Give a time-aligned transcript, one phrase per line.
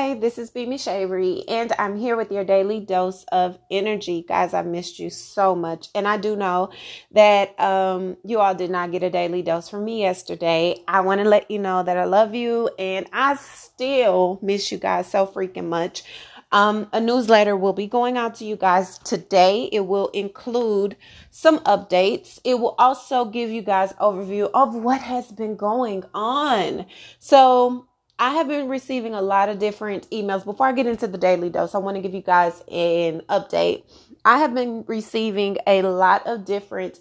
[0.00, 4.24] Hi, this is Bimi Shavery, and I'm here with your daily dose of energy.
[4.26, 5.88] Guys, I missed you so much.
[5.94, 6.70] And I do know
[7.12, 10.76] that um, you all did not get a daily dose from me yesterday.
[10.88, 14.78] I want to let you know that I love you, and I still miss you
[14.78, 16.02] guys so freaking much.
[16.50, 19.68] Um, a newsletter will be going out to you guys today.
[19.70, 20.96] It will include
[21.30, 22.40] some updates.
[22.42, 26.86] It will also give you guys overview of what has been going on.
[27.18, 27.86] So
[28.20, 30.44] I have been receiving a lot of different emails.
[30.44, 33.84] Before I get into the daily dose, I want to give you guys an update.
[34.26, 37.00] I have been receiving a lot of different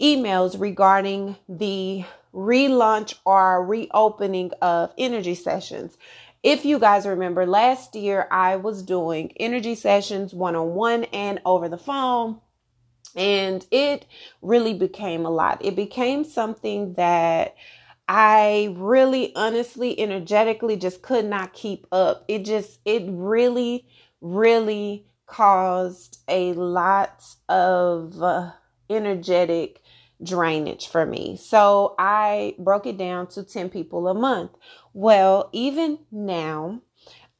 [0.00, 5.98] emails regarding the relaunch or reopening of energy sessions.
[6.44, 11.40] If you guys remember, last year I was doing energy sessions one on one and
[11.44, 12.40] over the phone.
[13.16, 14.06] And it
[14.40, 15.64] really became a lot.
[15.64, 17.56] It became something that
[18.12, 22.24] I really honestly energetically just could not keep up.
[22.26, 23.86] It just it really
[24.20, 28.50] really caused a lot of uh,
[28.90, 29.80] energetic
[30.24, 31.36] drainage for me.
[31.36, 34.50] So I broke it down to 10 people a month.
[34.92, 36.82] Well, even now,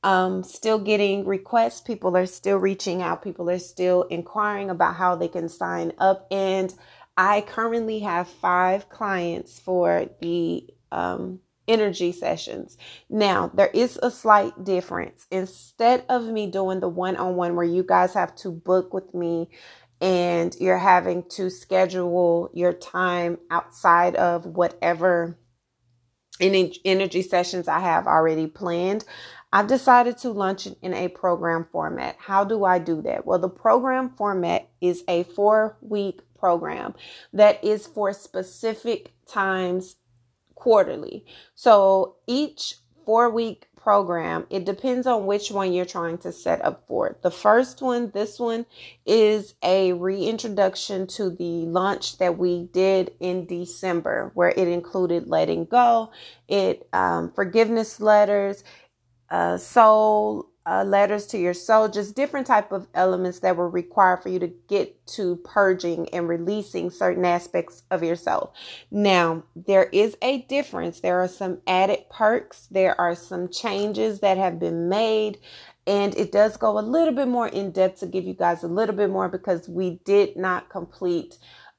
[0.05, 1.81] um, still getting requests.
[1.81, 3.23] People are still reaching out.
[3.23, 6.29] People are still inquiring about how they can sign up.
[6.31, 6.73] And
[7.17, 12.77] I currently have five clients for the um, energy sessions.
[13.09, 15.27] Now, there is a slight difference.
[15.31, 19.15] Instead of me doing the one on one where you guys have to book with
[19.15, 19.51] me
[20.01, 25.39] and you're having to schedule your time outside of whatever
[26.41, 29.05] energy sessions I have already planned,
[29.53, 32.17] I've decided to launch it in a program format.
[32.19, 33.27] How do I do that?
[33.27, 36.95] Well, the program format is a four week program
[37.33, 39.97] that is for specific times
[40.55, 41.25] quarterly.
[41.55, 46.85] So each four week program, it depends on which one you're trying to set up
[46.87, 47.17] for.
[47.23, 48.67] The first one, this one,
[49.07, 55.65] is a reintroduction to the launch that we did in December, where it included letting
[55.65, 56.11] go,
[56.47, 58.65] it um, forgiveness letters,
[59.31, 64.23] uh, soul uh, letters to your soul, just different type of elements that were required
[64.23, 68.53] for you to get to purging and releasing certain aspects of yourself.
[68.89, 71.01] Now, there is a difference.
[71.01, 72.69] There are some added perks.
[72.71, 75.39] There are some changes that have been made.
[75.89, 78.69] And it does go a little bit more in depth to give you guys a
[78.69, 81.37] little bit more because we did not complete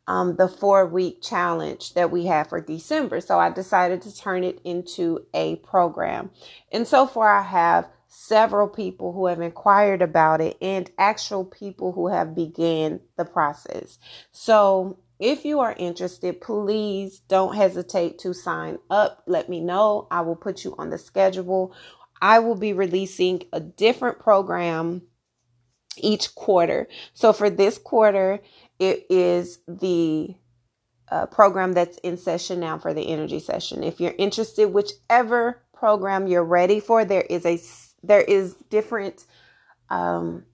[0.08, 3.22] um, the four week challenge that we have for December.
[3.22, 6.32] So I decided to turn it into a program.
[6.74, 11.94] And so far, I have several people who have inquired about it and actual people
[11.94, 13.98] who have began the process.
[14.34, 19.24] So if you are interested, please don't hesitate to sign up.
[19.28, 20.10] Let me know.
[20.12, 21.74] I will put you on the schedule.
[22.22, 25.04] I will be releasing a different program
[25.96, 26.90] each quarter.
[27.14, 28.42] So for this quarter,
[28.78, 30.36] it is the
[31.10, 33.84] uh, program that's in session now for the energy session.
[33.84, 37.58] If you're interested, whichever program you're ready for, there is a
[38.04, 39.26] there is different
[39.90, 40.46] um,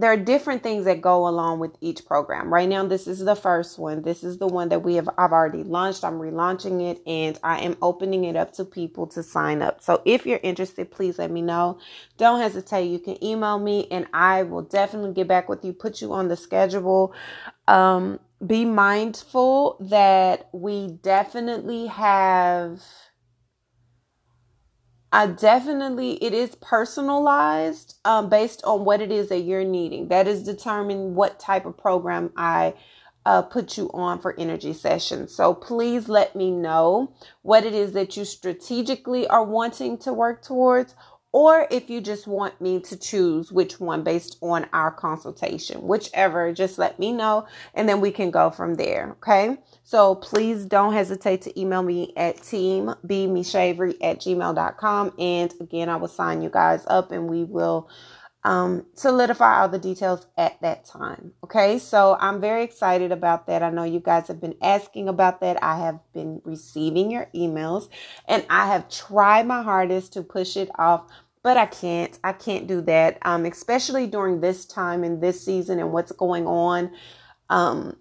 [0.00, 2.52] there are different things that go along with each program.
[2.52, 4.02] Right now, this is the first one.
[4.02, 6.04] This is the one that we have I've already launched.
[6.04, 9.82] I'm relaunching it and I am opening it up to people to sign up.
[9.82, 11.78] So if you're interested, please let me know.
[12.16, 12.86] Don't hesitate.
[12.86, 16.28] You can email me and I will definitely get back with you, put you on
[16.28, 17.14] the schedule.
[17.68, 22.80] Um, be mindful that we definitely have
[25.12, 30.08] I definitely it is personalized um, based on what it is that you're needing.
[30.08, 32.74] That is determine what type of program I
[33.26, 35.34] uh, put you on for energy sessions.
[35.34, 37.12] So please let me know
[37.42, 40.94] what it is that you strategically are wanting to work towards,
[41.32, 46.52] or if you just want me to choose which one based on our consultation, whichever,
[46.52, 49.12] just let me know and then we can go from there.
[49.12, 49.56] Okay.
[49.84, 55.14] So please don't hesitate to email me at teambmishavery at gmail.com.
[55.18, 57.88] And again, I will sign you guys up and we will
[58.42, 61.32] um, solidify all the details at that time.
[61.44, 63.62] Okay, so I'm very excited about that.
[63.62, 65.62] I know you guys have been asking about that.
[65.62, 67.88] I have been receiving your emails
[68.26, 71.10] and I have tried my hardest to push it off.
[71.42, 72.18] But I can't.
[72.22, 73.18] I can't do that.
[73.22, 76.90] Um, especially during this time and this season and what's going on.
[77.48, 77.96] Um,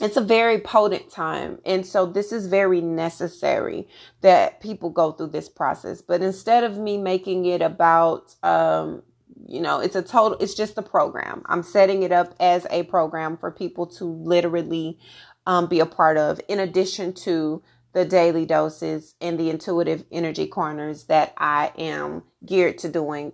[0.00, 1.58] it's a very potent time.
[1.66, 3.88] And so this is very necessary
[4.22, 6.00] that people go through this process.
[6.00, 9.02] But instead of me making it about um,
[9.46, 11.42] you know, it's a total, it's just a program.
[11.46, 14.98] I'm setting it up as a program for people to literally
[15.46, 17.62] um, be a part of, in addition to
[17.92, 23.32] the daily doses and the intuitive energy corners that I am geared to doing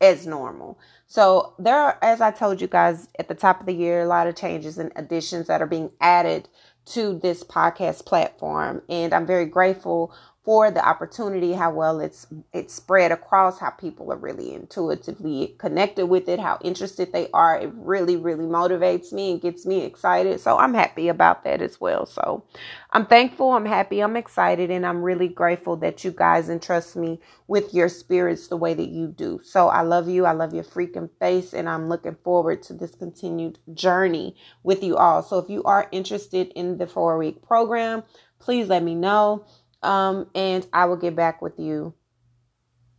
[0.00, 0.78] as normal.
[1.06, 4.08] So there are, as I told you guys at the top of the year, a
[4.08, 6.48] lot of changes and additions that are being added
[6.86, 8.82] to this podcast platform.
[8.88, 10.14] And I'm very grateful
[10.44, 16.06] for the opportunity, how well it's it's spread across, how people are really intuitively connected
[16.06, 17.58] with it, how interested they are.
[17.58, 20.40] It really, really motivates me and gets me excited.
[20.40, 22.04] So I'm happy about that as well.
[22.04, 22.44] So
[22.92, 27.20] I'm thankful, I'm happy, I'm excited, and I'm really grateful that you guys entrust me
[27.46, 29.40] with your spirits the way that you do.
[29.42, 30.26] So I love you.
[30.26, 34.96] I love your freaking face, and I'm looking forward to this continued journey with you
[34.96, 35.22] all.
[35.22, 38.02] So if you are interested in the four week program,
[38.38, 39.46] please let me know
[39.84, 41.94] um, and I will get back with you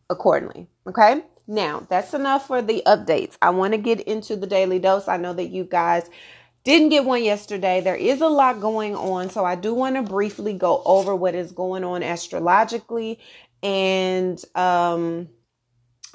[0.10, 0.68] accordingly.
[0.88, 1.24] Okay.
[1.48, 3.38] Now, that's enough for the updates.
[3.42, 5.08] I want to get into the daily dose.
[5.08, 6.10] I know that you guys
[6.64, 7.82] didn't get one yesterday.
[7.82, 9.30] There is a lot going on.
[9.30, 13.20] So I do want to briefly go over what is going on astrologically
[13.64, 15.30] and um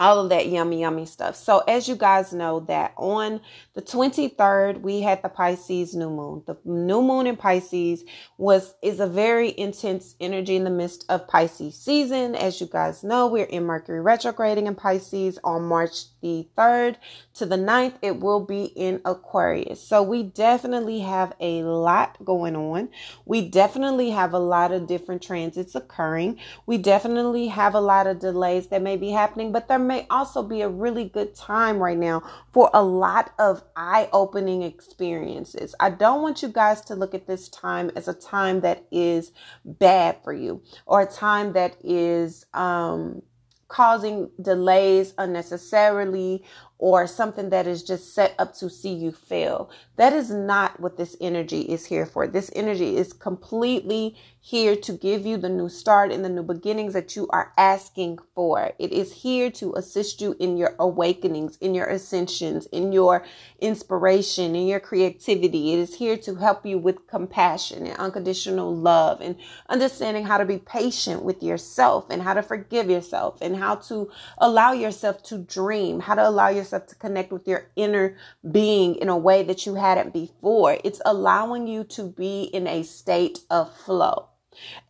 [0.01, 1.37] all of that yummy yummy stuff.
[1.37, 3.41] So as you guys know that on
[3.75, 6.43] the 23rd we had the Pisces new moon.
[6.47, 8.03] The new moon in Pisces
[8.39, 12.35] was is a very intense energy in the midst of Pisces season.
[12.35, 16.97] As you guys know, we're in Mercury retrograding in Pisces on March the 3rd
[17.35, 17.95] to the 9th.
[18.03, 19.87] It will be in Aquarius.
[19.87, 22.89] So we definitely have a lot going on.
[23.27, 26.39] We definitely have a lot of different transits occurring.
[26.67, 30.41] We definitely have a lot of delays that may be happening, but there may also
[30.41, 32.23] be a really good time right now
[32.53, 35.75] for a lot of eye opening experiences.
[35.81, 39.33] I don't want you guys to look at this time as a time that is
[39.65, 43.23] bad for you or a time that is, um,
[43.67, 46.45] causing delays unnecessarily
[46.81, 49.71] or something that is just set up to see you fail.
[49.97, 52.27] That is not what this energy is here for.
[52.27, 56.95] This energy is completely here to give you the new start and the new beginnings
[56.95, 58.73] that you are asking for.
[58.79, 63.27] It is here to assist you in your awakenings, in your ascensions, in your
[63.59, 65.75] inspiration, in your creativity.
[65.75, 69.37] It is here to help you with compassion and unconditional love and
[69.69, 74.11] understanding how to be patient with yourself and how to forgive yourself and how to
[74.39, 78.17] allow yourself to dream, how to allow yourself to connect with your inner
[78.51, 80.79] being in a way that you hadn't before.
[80.85, 84.29] It's allowing you to be in a state of flow.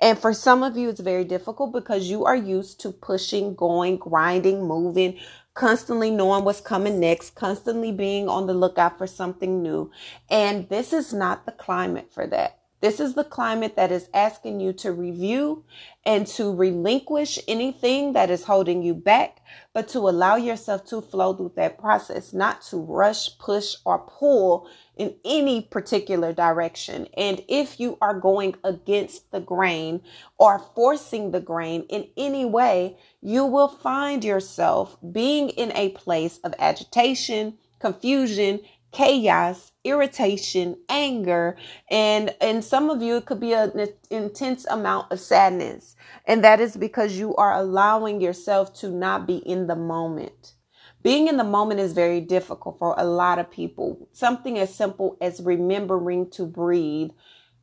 [0.01, 3.99] And for some of you, it's very difficult because you are used to pushing, going,
[3.99, 5.19] grinding, moving,
[5.55, 9.91] constantly knowing what's coming next, constantly being on the lookout for something new.
[10.31, 12.60] And this is not the climate for that.
[12.81, 15.65] This is the climate that is asking you to review
[16.07, 19.43] and to relinquish anything that is holding you back,
[19.75, 24.67] but to allow yourself to flow through that process, not to rush, push, or pull
[24.97, 27.07] in any particular direction.
[27.19, 30.01] And if you are going against the grain
[30.39, 36.39] or forcing the grain in any way, you will find yourself being in a place
[36.45, 38.61] of agitation, confusion,
[38.93, 41.57] chaos, irritation, anger,
[41.91, 45.97] and in some of you it could be an intense amount of sadness.
[46.27, 50.55] And that is because you are allowing yourself to not be in the moment.
[51.03, 54.09] Being in the moment is very difficult for a lot of people.
[54.13, 57.11] Something as simple as remembering to breathe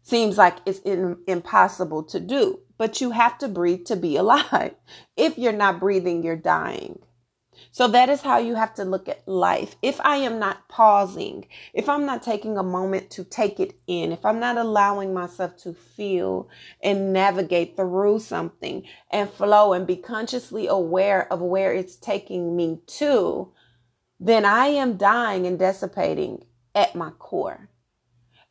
[0.04, 4.74] seems like it's in, impossible to do, but you have to breathe to be alive.
[5.18, 7.00] If you're not breathing, you're dying.
[7.72, 9.76] So that is how you have to look at life.
[9.82, 14.12] If I am not pausing, if I'm not taking a moment to take it in,
[14.12, 16.50] if I'm not allowing myself to feel
[16.82, 22.80] and navigate through something and flow and be consciously aware of where it's taking me
[22.88, 23.52] to,
[24.20, 27.70] then I am dying and dissipating at my core.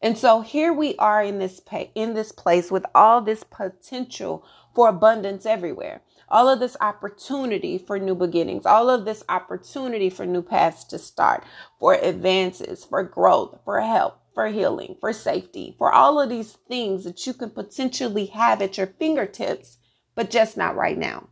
[0.01, 4.45] And so here we are in this pa- in this place with all this potential
[4.75, 10.27] for abundance everywhere all of this opportunity for new beginnings, all of this opportunity for
[10.27, 11.45] new paths to start,
[11.79, 17.05] for advances, for growth, for help, for healing, for safety, for all of these things
[17.05, 19.79] that you can potentially have at your fingertips,
[20.15, 21.29] but just not right now.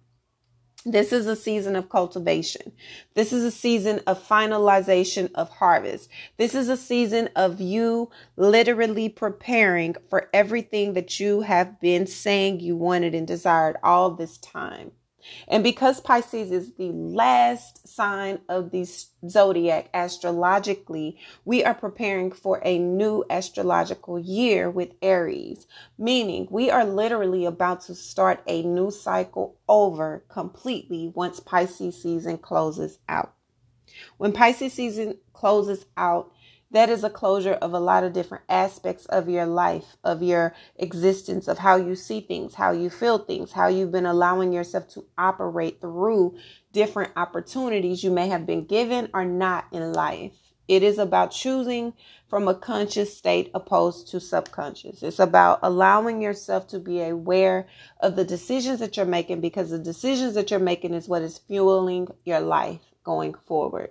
[0.86, 2.72] This is a season of cultivation.
[3.14, 6.10] This is a season of finalization of harvest.
[6.36, 12.60] This is a season of you literally preparing for everything that you have been saying
[12.60, 14.92] you wanted and desired all this time.
[15.48, 18.86] And because Pisces is the last sign of the
[19.28, 25.66] zodiac astrologically, we are preparing for a new astrological year with Aries,
[25.98, 32.38] meaning we are literally about to start a new cycle over completely once Pisces season
[32.38, 33.34] closes out.
[34.16, 36.32] When Pisces season closes out,
[36.74, 40.52] that is a closure of a lot of different aspects of your life, of your
[40.74, 44.88] existence, of how you see things, how you feel things, how you've been allowing yourself
[44.88, 46.36] to operate through
[46.72, 50.32] different opportunities you may have been given or not in life.
[50.66, 51.92] It is about choosing
[52.26, 55.04] from a conscious state opposed to subconscious.
[55.04, 57.68] It's about allowing yourself to be aware
[58.00, 61.38] of the decisions that you're making because the decisions that you're making is what is
[61.38, 63.90] fueling your life going forward.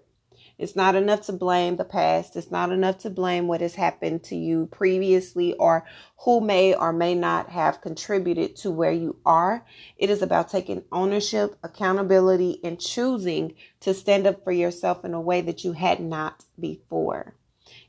[0.57, 2.35] It's not enough to blame the past.
[2.35, 5.85] It's not enough to blame what has happened to you previously or
[6.19, 9.65] who may or may not have contributed to where you are.
[9.97, 15.21] It is about taking ownership, accountability, and choosing to stand up for yourself in a
[15.21, 17.35] way that you had not before.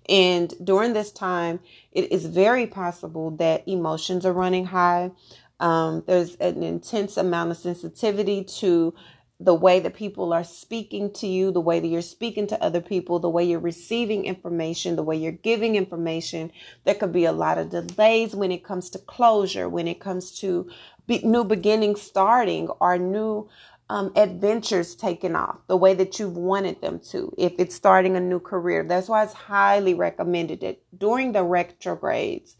[0.08, 1.60] And during this time,
[1.92, 5.12] it is very possible that emotions are running high.
[5.60, 8.94] Um, there's an intense amount of sensitivity to
[9.40, 12.80] the way that people are speaking to you, the way that you're speaking to other
[12.80, 16.52] people, the way you're receiving information, the way you're giving information.
[16.84, 20.38] There could be a lot of delays when it comes to closure, when it comes
[20.40, 20.70] to
[21.06, 23.48] be, new beginnings starting or new
[23.90, 27.34] um, adventures taking off the way that you've wanted them to.
[27.36, 32.56] If it's starting a new career, that's why it's highly recommended that during the retrogrades,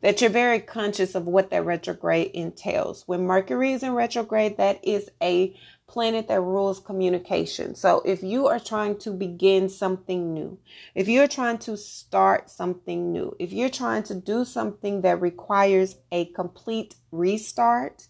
[0.00, 3.04] that you're very conscious of what that retrograde entails.
[3.06, 5.54] When Mercury is in retrograde, that is a
[5.92, 7.74] planet that rules communication.
[7.74, 10.58] So if you are trying to begin something new,
[10.94, 15.96] if you're trying to start something new, if you're trying to do something that requires
[16.10, 18.08] a complete restart,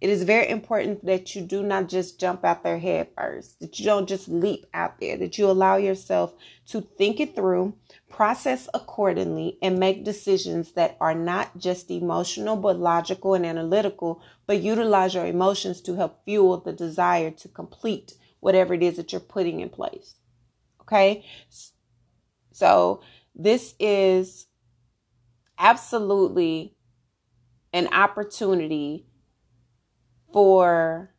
[0.00, 3.78] it is very important that you do not just jump out there head first, that
[3.78, 6.34] you don't just leap out there, that you allow yourself
[6.66, 7.74] to think it through,
[8.08, 14.62] process accordingly, and make decisions that are not just emotional, but logical and analytical, but
[14.62, 19.20] utilize your emotions to help fuel the desire to complete whatever it is that you're
[19.20, 20.14] putting in place.
[20.82, 21.24] Okay.
[22.52, 23.02] So
[23.34, 24.46] this is
[25.58, 26.76] absolutely
[27.72, 29.07] an opportunity
[30.32, 31.10] for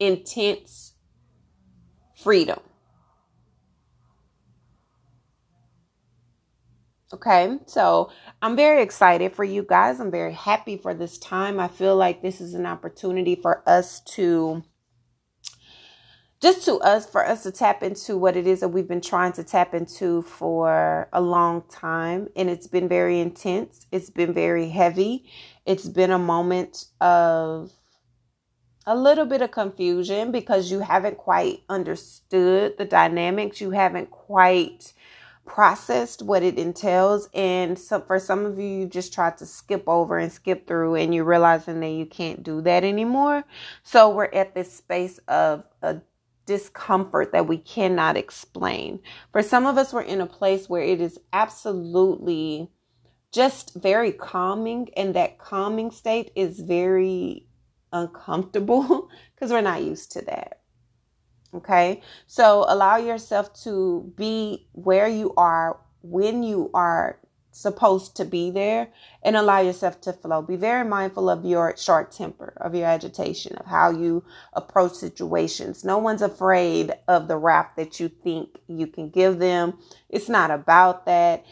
[0.00, 0.94] intense
[2.16, 2.60] freedom.
[7.12, 10.00] Okay, so I'm very excited for you guys.
[10.00, 11.60] I'm very happy for this time.
[11.60, 14.62] I feel like this is an opportunity for us to
[16.42, 19.32] just to us for us to tap into what it is that we've been trying
[19.32, 24.68] to tap into for a long time and it's been very intense it's been very
[24.68, 25.24] heavy
[25.66, 27.72] it's been a moment of
[28.86, 33.60] a little bit of confusion because you haven't quite understood the dynamics.
[33.60, 34.92] You haven't quite
[35.44, 37.28] processed what it entails.
[37.34, 40.94] And so for some of you, you just try to skip over and skip through,
[40.96, 43.44] and you're realizing that you can't do that anymore.
[43.82, 46.00] So we're at this space of a
[46.46, 49.00] discomfort that we cannot explain.
[49.30, 52.70] For some of us, we're in a place where it is absolutely
[53.30, 57.46] just very calming, and that calming state is very
[57.92, 60.60] uncomfortable because we're not used to that.
[61.54, 62.00] Okay.
[62.26, 67.18] So allow yourself to be where you are when you are
[67.52, 68.88] supposed to be there
[69.22, 70.42] and allow yourself to flow.
[70.42, 75.84] Be very mindful of your short temper, of your agitation, of how you approach situations.
[75.84, 79.78] No one's afraid of the rap that you think you can give them.
[80.08, 81.44] It's not about that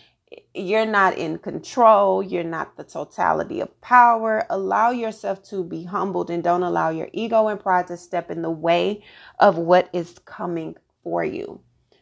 [0.54, 2.22] you're not in control.
[2.22, 4.46] You're not the totality of power.
[4.50, 8.42] Allow yourself to be humbled and don't allow your ego and pride to step in
[8.42, 9.02] the way
[9.38, 11.60] of what is coming for you.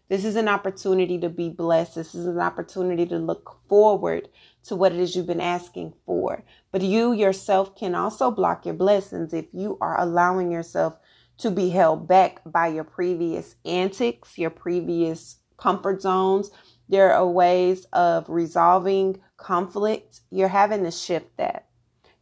[0.09, 1.97] This is an opportunity to be blessed.
[1.97, 4.29] This is an opportunity to look forward
[4.65, 6.45] to what it is you've been asking for.
[6.73, 10.95] But you yourself can also block your blessings if you are allowing yourself
[11.39, 16.51] to be held back by your previous antics, your previous comfort zones,
[16.89, 20.21] there are ways of resolving conflict.
[20.31, 21.67] You're having to shift that.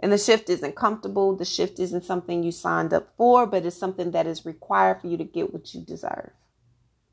[0.01, 1.35] And the shift isn't comfortable.
[1.35, 5.07] The shift isn't something you signed up for, but it's something that is required for
[5.07, 6.31] you to get what you deserve.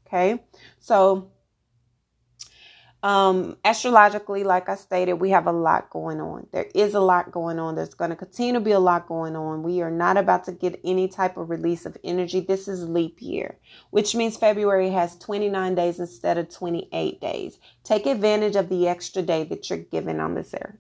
[0.05, 0.43] Okay.
[0.79, 1.31] So
[3.03, 6.48] um, astrologically, like I stated, we have a lot going on.
[6.53, 7.75] There is a lot going on.
[7.75, 9.62] There's going to continue to be a lot going on.
[9.62, 12.39] We are not about to get any type of release of energy.
[12.39, 13.57] This is leap year,
[13.89, 17.60] which means February has 29 days instead of 28 days.
[17.83, 20.77] Take advantage of the extra day that you're given on this earth.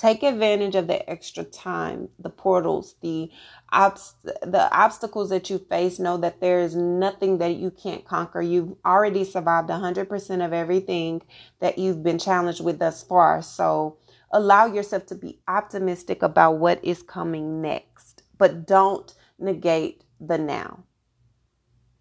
[0.00, 3.30] Take advantage of the extra time, the portals, the
[3.70, 5.98] obst- the obstacles that you face.
[5.98, 8.40] Know that there is nothing that you can't conquer.
[8.40, 11.20] You've already survived 100% of everything
[11.58, 13.42] that you've been challenged with thus far.
[13.42, 13.98] So
[14.32, 20.84] allow yourself to be optimistic about what is coming next, but don't negate the now.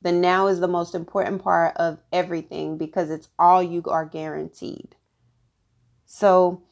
[0.04, 4.96] The now is the most important part of everything because it's all you are guaranteed.
[6.06, 6.64] So,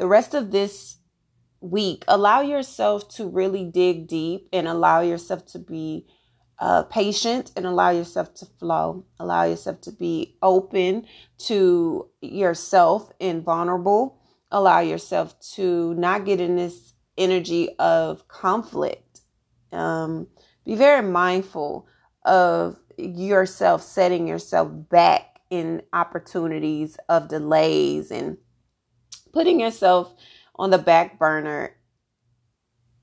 [0.00, 0.96] the rest of this
[1.60, 6.06] week, allow yourself to really dig deep and allow yourself to be
[6.58, 9.04] uh, patient and allow yourself to flow.
[9.18, 11.04] Allow yourself to be open
[11.40, 14.18] to yourself and vulnerable.
[14.50, 19.20] Allow yourself to not get in this energy of conflict.
[19.70, 20.28] Um,
[20.64, 21.86] be very mindful
[22.24, 28.38] of yourself setting yourself back in opportunities of delays and
[29.32, 30.14] putting yourself
[30.56, 31.76] on the back burner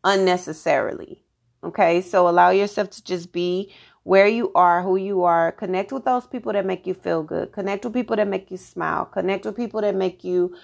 [0.04, 1.24] unnecessarily.
[1.64, 5.52] Okay, so allow yourself to just be where you are, who you are.
[5.52, 7.52] Connect with those people that make you feel good.
[7.52, 9.06] Connect with people that make you smile.
[9.06, 10.56] Connect with people that make you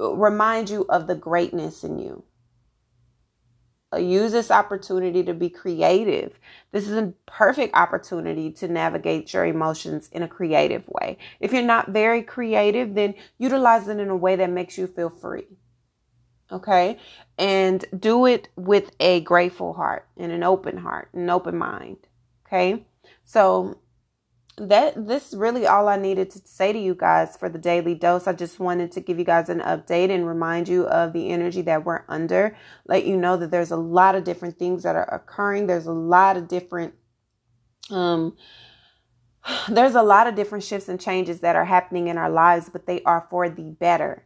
[0.00, 2.24] uh, remind you of the greatness in you.
[3.90, 6.38] Uh, use this opportunity to be creative.
[6.72, 11.16] This is a perfect opportunity to navigate your emotions in a creative way.
[11.40, 15.08] If you're not very creative, then utilize it in a way that makes you feel
[15.08, 15.46] free
[16.50, 16.98] okay
[17.36, 21.98] and do it with a grateful heart and an open heart an open mind
[22.46, 22.84] okay
[23.24, 23.78] so
[24.60, 27.94] that this is really all I needed to say to you guys for the daily
[27.94, 28.26] dose.
[28.26, 31.62] I just wanted to give you guys an update and remind you of the energy
[31.62, 32.56] that we're under.
[32.86, 35.66] Let you know that there's a lot of different things that are occurring.
[35.66, 36.94] There's a lot of different
[37.90, 38.36] um
[39.68, 42.86] there's a lot of different shifts and changes that are happening in our lives, but
[42.86, 44.24] they are for the better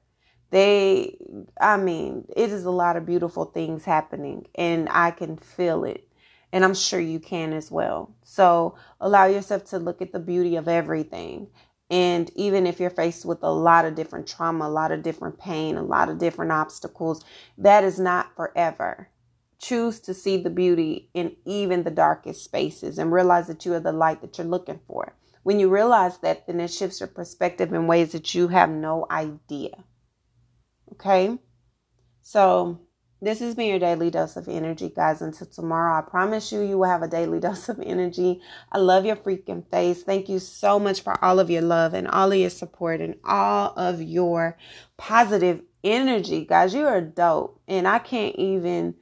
[0.53, 1.17] they
[1.61, 6.07] i mean it is a lot of beautiful things happening and i can feel it
[6.53, 8.15] and i'm sure you can as well.
[8.25, 11.49] So allow yourself to look at the beauty of everything.
[11.91, 15.39] And even if you're faced with a lot of different trauma a lot of different
[15.39, 17.25] pain a lot of different obstacles
[17.59, 19.09] that is not forever.
[19.59, 23.81] Choose to see the beauty in even the darkest spaces and realize that you are
[23.81, 25.15] the light that you're looking for.
[25.45, 29.07] When you realize that then it shifts your perspective in ways that you have no
[29.11, 29.85] idea.
[30.93, 31.39] Okay.
[32.23, 32.81] So
[33.23, 35.23] this has been your daily dose of energy, guys.
[35.23, 38.41] Until tomorrow, I promise you, you will have a daily dose of energy.
[38.73, 40.03] I love your freaking face.
[40.03, 43.15] Thank you so much for all of your love and all of your support and
[43.25, 44.59] all of your
[44.97, 46.75] positive energy, guys.
[46.75, 47.61] You are dope.
[47.69, 48.97] And I can't even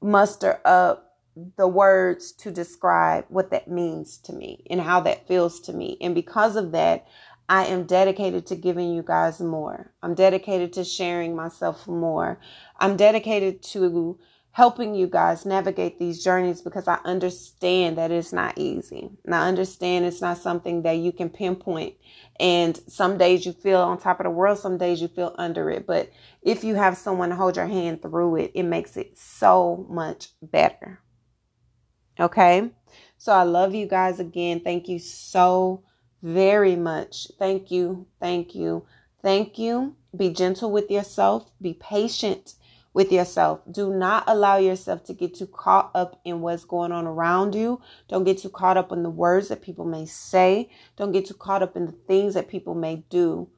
[0.00, 1.18] muster up
[1.56, 5.96] the words to describe what that means to me and how that feels to me.
[6.00, 7.08] And because of that,
[7.48, 9.92] I am dedicated to giving you guys more.
[10.02, 12.40] I'm dedicated to sharing myself more.
[12.78, 14.18] I'm dedicated to
[14.52, 19.10] helping you guys navigate these journeys because I understand that it's not easy.
[19.24, 21.96] And I understand it's not something that you can pinpoint.
[22.38, 25.70] And some days you feel on top of the world, some days you feel under
[25.70, 25.88] it.
[25.88, 30.28] But if you have someone hold your hand through it, it makes it so much
[30.40, 31.00] better.
[32.18, 32.70] Okay?
[33.18, 34.60] So I love you guys again.
[34.60, 35.82] Thank you so
[36.24, 37.28] very much.
[37.38, 38.06] Thank you.
[38.18, 38.86] Thank you.
[39.22, 39.94] Thank you.
[40.16, 41.50] Be gentle with yourself.
[41.60, 42.54] Be patient
[42.94, 43.60] with yourself.
[43.70, 47.82] Do not allow yourself to get too caught up in what's going on around you.
[48.08, 50.70] Don't get too caught up in the words that people may say.
[50.96, 53.50] Don't get too caught up in the things that people may do.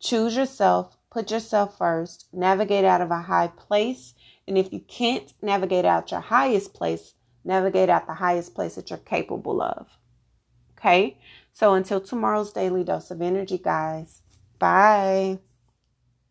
[0.00, 0.96] Choose yourself.
[1.10, 2.28] Put yourself first.
[2.32, 4.14] Navigate out of a high place.
[4.48, 8.88] And if you can't navigate out your highest place, navigate out the highest place that
[8.88, 9.88] you're capable of.
[10.78, 11.18] Okay?
[11.54, 14.22] So until tomorrow's daily dose of energy, guys,
[14.58, 15.38] bye.